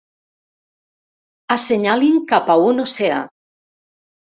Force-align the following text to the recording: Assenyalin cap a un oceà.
Assenyalin 1.57 2.19
cap 2.33 2.51
a 2.55 2.59
un 2.73 2.85
oceà. 2.87 3.23